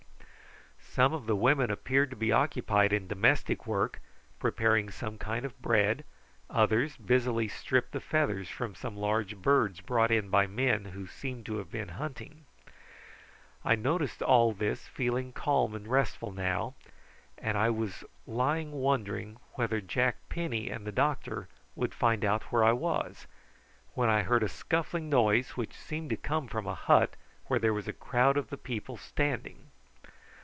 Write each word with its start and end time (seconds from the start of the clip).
Some 0.93 1.13
of 1.13 1.25
the 1.25 1.37
women 1.37 1.71
appeared 1.71 2.09
to 2.09 2.17
be 2.17 2.33
occupied 2.33 2.91
in 2.91 3.07
domestic 3.07 3.65
work, 3.65 4.01
preparing 4.39 4.89
some 4.91 5.17
kind 5.17 5.45
of 5.45 5.59
bread, 5.61 6.03
others 6.49 6.97
busily 6.97 7.47
stripped 7.47 7.93
the 7.93 8.01
feathers 8.01 8.49
from 8.49 8.75
some 8.75 8.97
large 8.97 9.37
birds 9.37 9.79
brought 9.79 10.11
in 10.11 10.29
by 10.29 10.47
men 10.47 10.83
who 10.93 11.07
seemed 11.07 11.45
to 11.45 11.59
have 11.59 11.71
been 11.71 11.87
hunting. 11.95 12.43
I 13.63 13.75
noticed 13.75 14.21
all 14.21 14.51
this 14.51 14.89
feeling 14.89 15.31
calm 15.31 15.75
and 15.75 15.87
restful 15.87 16.33
now, 16.33 16.73
and 17.37 17.57
I 17.57 17.69
was 17.69 18.03
lying 18.27 18.73
wondering 18.73 19.37
whether 19.53 19.79
Jack 19.79 20.17
Penny 20.27 20.69
and 20.69 20.85
the 20.85 20.91
doctor 20.91 21.47
would 21.73 21.93
find 21.95 22.25
out 22.25 22.51
where 22.51 22.65
I 22.65 22.73
was, 22.73 23.27
when 23.93 24.09
I 24.09 24.23
heard 24.23 24.43
a 24.43 24.49
scuffling 24.49 25.07
noise, 25.09 25.51
which 25.51 25.71
seemed 25.73 26.09
to 26.09 26.17
come 26.17 26.49
from 26.49 26.67
a 26.67 26.75
hut 26.75 27.15
where 27.47 27.59
there 27.59 27.73
was 27.73 27.87
a 27.87 27.93
crowd 27.93 28.35
of 28.35 28.49
the 28.49 28.57
people 28.57 28.97
standing. 28.97 29.69